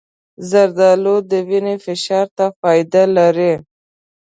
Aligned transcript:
زردالو 0.49 1.15
د 1.31 1.31
وینې 1.47 1.75
فشار 1.85 2.27
ته 2.37 2.45
فایده 2.59 3.03
لري. 3.17 3.53